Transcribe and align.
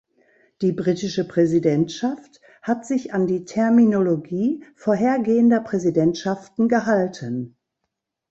Die 0.63 0.71
britische 0.71 1.27
Präsidentschaft 1.27 2.41
hat 2.63 2.87
sich 2.87 3.13
an 3.13 3.27
die 3.27 3.45
Terminologie 3.45 4.65
vorhergehender 4.75 5.59
Präsidentschaften 5.61 6.67
gehalten. 6.67 7.55